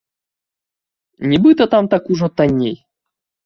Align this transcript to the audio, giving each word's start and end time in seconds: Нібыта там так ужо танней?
Нібыта 1.35 1.63
там 1.77 1.85
так 1.95 2.03
ужо 2.17 2.27
танней? 2.37 2.77